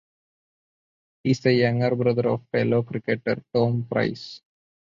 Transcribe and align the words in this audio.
He 1.23 1.29
is 1.29 1.41
the 1.41 1.53
younger 1.53 1.95
brother 1.95 2.27
of 2.29 2.41
fellow 2.51 2.81
cricketer 2.81 3.43
Tom 3.53 3.85
Price. 3.87 4.41